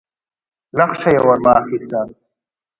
نخشه 0.77 1.09
يې 1.15 1.21
ور 1.27 1.39
واخيسه. 1.45 1.99